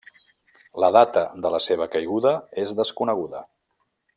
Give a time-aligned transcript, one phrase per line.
[0.83, 3.45] La data de la seva caiguda és desconeguda.